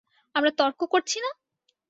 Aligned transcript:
আমরা 0.35 0.51
তর্ক 0.57 0.79
করছি 0.93 1.17
না? 1.23 1.29